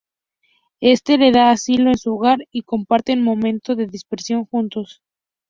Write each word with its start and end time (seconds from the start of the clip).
Este 0.81 1.19
le 1.19 1.31
da 1.31 1.51
asilo 1.51 1.89
en 1.91 1.97
su 1.99 2.15
hogar 2.15 2.39
y 2.51 2.63
comparten 2.63 3.21
momento 3.23 3.75
de 3.75 3.85
dispersión 3.85 4.45
juntos. 4.47 5.03